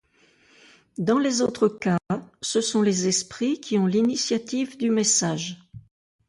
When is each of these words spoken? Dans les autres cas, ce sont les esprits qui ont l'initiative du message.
Dans 0.97 1.19
les 1.19 1.43
autres 1.43 1.67
cas, 1.67 1.99
ce 2.41 2.59
sont 2.59 2.81
les 2.81 3.07
esprits 3.07 3.61
qui 3.61 3.77
ont 3.77 3.85
l'initiative 3.85 4.75
du 4.79 4.89
message. 4.89 5.59